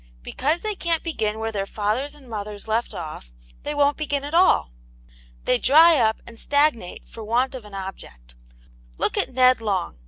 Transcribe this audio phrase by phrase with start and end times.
[0.23, 4.33] Because they can't begin where their fathers and mothers left off, they won't begin at
[4.33, 4.71] all.
[5.45, 8.33] They dry up and stagnate for want of an object.
[8.97, 9.99] Look at Ned Long.